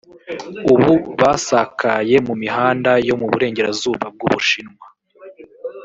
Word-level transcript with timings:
ubu 0.73 0.93
basakaye 1.21 2.15
mu 2.27 2.33
mihanda 2.41 2.91
yo 3.07 3.15
mu 3.19 3.25
Burengerazuba 3.31 4.05
bw’u 4.13 4.27
Bushinwa 4.33 4.85